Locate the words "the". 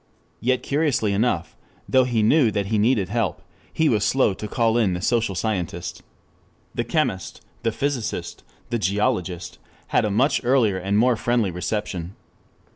4.93-4.99, 6.73-6.83, 7.61-7.71, 8.71-8.79